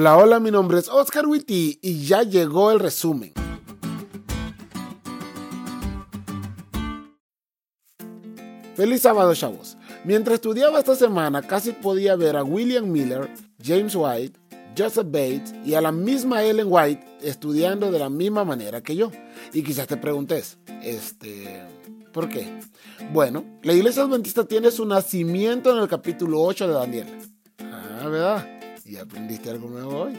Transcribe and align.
Hola, 0.00 0.16
hola, 0.16 0.38
mi 0.38 0.52
nombre 0.52 0.78
es 0.78 0.88
Oscar 0.88 1.26
Witty 1.26 1.80
y 1.82 2.06
ya 2.06 2.22
llegó 2.22 2.70
el 2.70 2.78
resumen. 2.78 3.32
Feliz 8.76 9.02
sábado, 9.02 9.34
chavos. 9.34 9.76
Mientras 10.04 10.34
estudiaba 10.34 10.78
esta 10.78 10.94
semana, 10.94 11.42
casi 11.42 11.72
podía 11.72 12.14
ver 12.14 12.36
a 12.36 12.44
William 12.44 12.88
Miller, 12.88 13.28
James 13.60 13.96
White, 13.96 14.38
Joseph 14.78 15.08
Bates 15.10 15.52
y 15.66 15.74
a 15.74 15.80
la 15.80 15.90
misma 15.90 16.44
Ellen 16.44 16.68
White 16.70 17.04
estudiando 17.20 17.90
de 17.90 17.98
la 17.98 18.08
misma 18.08 18.44
manera 18.44 18.80
que 18.80 18.94
yo. 18.94 19.10
Y 19.52 19.64
quizás 19.64 19.88
te 19.88 19.96
preguntes, 19.96 20.58
este, 20.80 21.66
¿por 22.12 22.28
qué? 22.28 22.56
Bueno, 23.12 23.44
la 23.64 23.72
iglesia 23.72 24.04
adventista 24.04 24.44
tiene 24.44 24.70
su 24.70 24.86
nacimiento 24.86 25.72
en 25.72 25.82
el 25.82 25.88
capítulo 25.88 26.40
8 26.42 26.68
de 26.68 26.74
Daniel. 26.74 27.37
Ah, 28.98 29.04
¿verdad? 29.04 29.14
¿Y 29.14 29.18
aprendiste 29.18 29.50
algo 29.50 29.68
nuevo 29.68 30.02
hoy? 30.02 30.18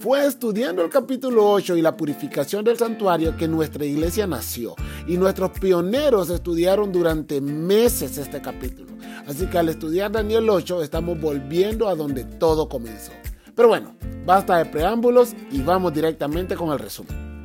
Fue 0.00 0.26
estudiando 0.26 0.82
el 0.82 0.90
capítulo 0.90 1.50
8 1.50 1.76
y 1.76 1.82
la 1.82 1.96
purificación 1.96 2.64
del 2.64 2.78
santuario 2.78 3.36
que 3.36 3.48
nuestra 3.48 3.84
iglesia 3.84 4.26
nació. 4.26 4.74
Y 5.06 5.16
nuestros 5.16 5.50
pioneros 5.58 6.30
estudiaron 6.30 6.92
durante 6.92 7.40
meses 7.40 8.18
este 8.18 8.40
capítulo. 8.40 8.92
Así 9.26 9.46
que 9.46 9.58
al 9.58 9.68
estudiar 9.68 10.12
Daniel 10.12 10.48
8 10.48 10.82
estamos 10.82 11.20
volviendo 11.20 11.88
a 11.88 11.94
donde 11.94 12.24
todo 12.24 12.68
comenzó. 12.68 13.12
Pero 13.54 13.68
bueno, 13.68 13.94
basta 14.24 14.58
de 14.58 14.66
preámbulos 14.66 15.34
y 15.50 15.62
vamos 15.62 15.92
directamente 15.92 16.54
con 16.54 16.70
el 16.70 16.78
resumen. 16.78 17.44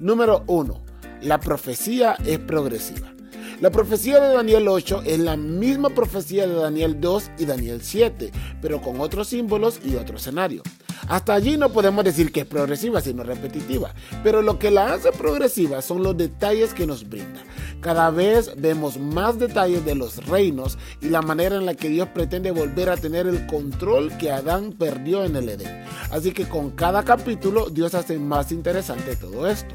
Número 0.00 0.42
1. 0.46 0.80
La 1.22 1.38
profecía 1.38 2.16
es 2.24 2.38
progresiva. 2.38 3.12
La 3.60 3.70
profecía 3.70 4.18
de 4.20 4.32
Daniel 4.34 4.68
8 4.68 5.02
es 5.04 5.18
la 5.18 5.36
misma 5.36 5.90
profecía 5.90 6.46
de 6.46 6.54
Daniel 6.54 6.98
2 6.98 7.32
y 7.40 7.44
Daniel 7.44 7.80
7, 7.82 8.32
pero 8.62 8.80
con 8.80 9.02
otros 9.02 9.28
símbolos 9.28 9.80
y 9.84 9.96
otro 9.96 10.16
escenario. 10.16 10.62
Hasta 11.08 11.34
allí 11.34 11.58
no 11.58 11.70
podemos 11.70 12.02
decir 12.02 12.32
que 12.32 12.40
es 12.40 12.46
progresiva, 12.46 13.02
sino 13.02 13.22
repetitiva, 13.22 13.92
pero 14.24 14.40
lo 14.40 14.58
que 14.58 14.70
la 14.70 14.94
hace 14.94 15.12
progresiva 15.12 15.82
son 15.82 16.02
los 16.02 16.16
detalles 16.16 16.72
que 16.72 16.86
nos 16.86 17.06
brinda. 17.06 17.42
Cada 17.82 18.10
vez 18.10 18.50
vemos 18.56 18.98
más 18.98 19.38
detalles 19.38 19.84
de 19.84 19.94
los 19.94 20.26
reinos 20.26 20.78
y 21.02 21.10
la 21.10 21.20
manera 21.20 21.56
en 21.56 21.66
la 21.66 21.74
que 21.74 21.90
Dios 21.90 22.08
pretende 22.14 22.52
volver 22.52 22.88
a 22.88 22.96
tener 22.96 23.26
el 23.26 23.46
control 23.46 24.16
que 24.16 24.30
Adán 24.30 24.72
perdió 24.72 25.22
en 25.22 25.36
el 25.36 25.50
Edén. 25.50 25.84
Así 26.10 26.32
que 26.32 26.48
con 26.48 26.70
cada 26.70 27.02
capítulo 27.02 27.68
Dios 27.68 27.94
hace 27.94 28.18
más 28.18 28.52
interesante 28.52 29.16
todo 29.16 29.46
esto. 29.46 29.74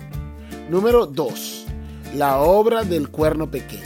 Número 0.72 1.05
2 1.05 1.55
la 2.16 2.39
obra 2.39 2.83
del 2.83 3.09
cuerno 3.09 3.52
pequeño. 3.52 3.83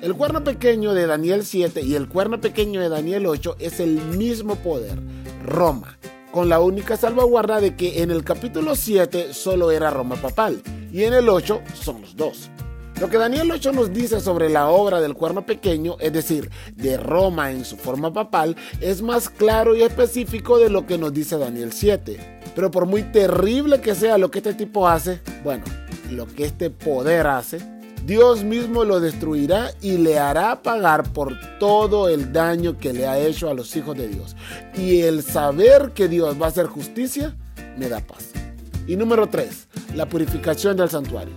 El 0.00 0.14
cuerno 0.14 0.42
pequeño 0.42 0.94
de 0.94 1.06
Daniel 1.06 1.44
7 1.44 1.82
y 1.82 1.96
el 1.96 2.08
cuerno 2.08 2.40
pequeño 2.40 2.80
de 2.80 2.88
Daniel 2.88 3.26
8 3.26 3.56
es 3.58 3.78
el 3.80 4.00
mismo 4.16 4.54
poder, 4.56 4.98
Roma, 5.44 5.98
con 6.30 6.48
la 6.48 6.60
única 6.60 6.96
salvaguarda 6.96 7.60
de 7.60 7.76
que 7.76 8.02
en 8.02 8.10
el 8.10 8.24
capítulo 8.24 8.74
7 8.74 9.34
solo 9.34 9.70
era 9.70 9.90
Roma 9.90 10.16
papal 10.16 10.62
y 10.90 11.02
en 11.02 11.12
el 11.12 11.28
8 11.28 11.60
son 11.74 12.00
los 12.00 12.16
dos. 12.16 12.48
Lo 13.00 13.10
que 13.10 13.18
Daniel 13.18 13.50
8 13.50 13.72
nos 13.72 13.92
dice 13.92 14.20
sobre 14.20 14.48
la 14.48 14.68
obra 14.68 15.00
del 15.00 15.14
cuerno 15.14 15.44
pequeño, 15.44 15.96
es 16.00 16.12
decir, 16.12 16.50
de 16.74 16.96
Roma 16.96 17.52
en 17.52 17.66
su 17.66 17.76
forma 17.76 18.12
papal, 18.12 18.56
es 18.80 19.02
más 19.02 19.28
claro 19.28 19.76
y 19.76 19.82
específico 19.82 20.58
de 20.58 20.70
lo 20.70 20.86
que 20.86 20.96
nos 20.96 21.12
dice 21.12 21.36
Daniel 21.36 21.72
7. 21.72 22.40
Pero 22.54 22.70
por 22.70 22.86
muy 22.86 23.02
terrible 23.02 23.80
que 23.80 23.94
sea 23.94 24.16
lo 24.16 24.30
que 24.30 24.38
este 24.38 24.54
tipo 24.54 24.88
hace, 24.88 25.20
bueno, 25.44 25.64
lo 26.10 26.26
que 26.26 26.44
este 26.44 26.70
poder 26.70 27.26
hace, 27.26 27.60
Dios 28.04 28.44
mismo 28.44 28.84
lo 28.84 29.00
destruirá 29.00 29.70
y 29.82 29.98
le 29.98 30.18
hará 30.18 30.62
pagar 30.62 31.12
por 31.12 31.36
todo 31.58 32.08
el 32.08 32.32
daño 32.32 32.78
que 32.78 32.92
le 32.92 33.06
ha 33.06 33.18
hecho 33.18 33.50
a 33.50 33.54
los 33.54 33.74
hijos 33.76 33.96
de 33.96 34.08
Dios. 34.08 34.36
Y 34.76 35.00
el 35.00 35.22
saber 35.22 35.92
que 35.92 36.08
Dios 36.08 36.40
va 36.40 36.46
a 36.46 36.48
hacer 36.48 36.66
justicia 36.66 37.36
me 37.76 37.88
da 37.88 38.00
paz. 38.00 38.30
Y 38.86 38.96
número 38.96 39.28
3, 39.28 39.68
la 39.94 40.08
purificación 40.08 40.76
del 40.76 40.88
santuario. 40.88 41.34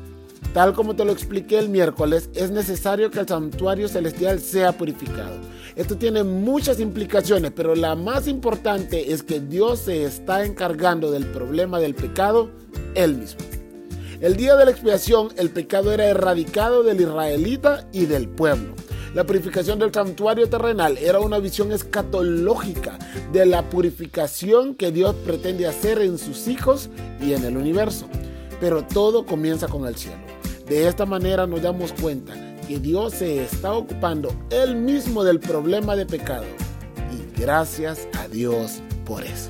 Tal 0.54 0.74
como 0.74 0.96
te 0.96 1.06
lo 1.06 1.12
expliqué 1.12 1.60
el 1.60 1.70
miércoles, 1.70 2.30
es 2.36 2.52
necesario 2.52 3.10
que 3.10 3.20
el 3.20 3.28
santuario 3.28 3.88
celestial 3.88 4.40
sea 4.40 4.72
purificado. 4.72 5.36
Esto 5.76 5.98
tiene 5.98 6.24
muchas 6.24 6.80
implicaciones, 6.80 7.52
pero 7.56 7.76
la 7.76 7.96
más 7.96 8.28
importante 8.28 9.14
es 9.14 9.24
que 9.24 9.40
Dios 9.40 9.80
se 9.80 10.04
está 10.04 10.46
encargando 10.46 11.12
del 11.12 11.26
problema 11.26 11.80
del 11.80 11.96
pecado 11.96 12.50
él 12.96 13.16
mismo. 13.16 13.51
El 14.22 14.38
día 14.38 14.56
de 14.56 14.66
la 14.66 14.72
expiación, 14.72 15.30
el 15.36 15.50
pecado 15.50 15.92
era 15.92 16.06
erradicado 16.06 16.84
del 16.84 17.02
israelita 17.02 17.88
y 17.92 18.06
del 18.06 18.30
pueblo. 18.30 18.76
La 19.16 19.26
purificación 19.26 19.80
del 19.80 19.92
santuario 19.92 20.48
terrenal 20.48 21.00
era 21.00 21.20
una 21.20 21.40
visión 21.40 21.72
escatológica 21.72 23.00
de 23.34 23.48
la 23.48 23.68
purificación 23.68 24.76
que 24.76 24.92
Dios 24.92 25.16
pretende 25.26 25.66
hacer 25.66 26.00
en 26.02 26.20
sus 26.20 26.48
hijos 26.48 26.92
y 27.20 27.34
en 27.34 27.44
el 27.46 27.58
universo. 27.58 28.08
Pero 28.60 28.86
todo 28.86 29.26
comienza 29.26 29.68
con 29.68 29.88
el 29.88 29.96
cielo. 29.96 30.22
De 30.68 30.88
esta 30.88 31.08
manera 31.08 31.48
nos 31.48 31.64
damos 31.64 31.92
cuenta 31.92 32.36
que 32.68 32.78
Dios 32.80 33.14
se 33.14 33.44
está 33.44 33.74
ocupando 33.74 34.32
él 34.52 34.76
mismo 34.76 35.24
del 35.24 35.40
problema 35.40 35.96
de 35.96 36.06
pecado. 36.06 36.46
Y 37.12 37.42
gracias 37.42 38.08
a 38.20 38.28
Dios 38.28 38.84
por 39.04 39.24
eso. 39.24 39.50